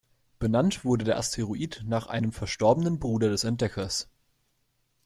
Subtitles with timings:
[0.39, 4.09] Benannt wurde der Asteroid nach einem verstorbenen Bruder des Entdeckers.